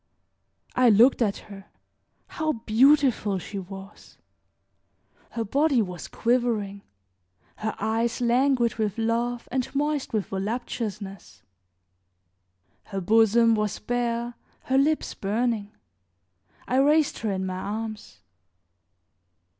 I 0.75 0.89
looked 0.89 1.21
at 1.21 1.37
her; 1.51 1.67
how 2.25 2.53
beautiful 2.53 3.37
she 3.37 3.59
was! 3.59 4.17
Her 5.33 5.43
body 5.45 5.79
was 5.79 6.07
quivering; 6.07 6.81
her 7.57 7.75
eyes 7.77 8.19
languid 8.19 8.77
with 8.77 8.97
love 8.97 9.47
and 9.51 9.69
moist 9.75 10.11
with 10.11 10.25
voluptuousness; 10.25 11.43
her 12.85 12.99
bosom 12.99 13.53
was 13.53 13.77
bare, 13.77 14.33
her 14.63 14.77
lips 14.79 15.13
burning. 15.13 15.71
I 16.67 16.77
raised 16.77 17.19
her 17.19 17.31
in 17.31 17.45
my 17.45 17.59
arms. 17.59 18.21